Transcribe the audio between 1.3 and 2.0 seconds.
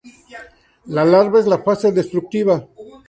es la fase